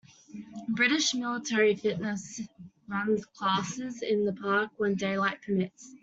British 0.69 1.13
Military 1.13 1.75
Fitness 1.75 2.41
runs 2.87 3.23
classes 3.23 4.01
in 4.01 4.25
the 4.25 4.33
park 4.33 4.71
when 4.77 4.95
daylight 4.95 5.39
permits. 5.45 5.95